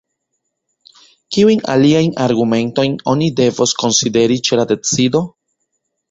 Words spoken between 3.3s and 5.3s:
devos konsideri ĉe la decido?